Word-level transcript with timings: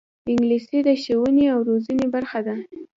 انګلیسي 0.29 0.79
د 0.87 0.89
ښوونې 1.03 1.45
او 1.53 1.59
روزنې 1.69 2.05
برخه 2.13 2.39
ده 2.47 2.55